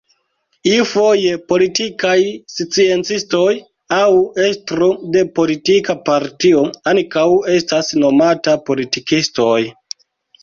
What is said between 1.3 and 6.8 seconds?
politikaj sciencistoj aŭ estro de politika partio